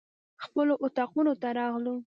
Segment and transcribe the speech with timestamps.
[0.43, 1.95] خپلو اطاقونو ته راغلو.